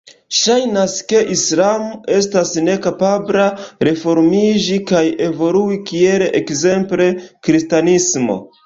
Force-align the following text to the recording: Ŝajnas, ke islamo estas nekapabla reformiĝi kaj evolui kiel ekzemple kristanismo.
Ŝajnas, 0.35 0.93
ke 1.11 1.19
islamo 1.35 1.97
estas 2.15 2.55
nekapabla 2.69 3.45
reformiĝi 3.89 4.81
kaj 4.95 5.05
evolui 5.31 5.81
kiel 5.93 6.31
ekzemple 6.43 7.13
kristanismo. 7.47 8.45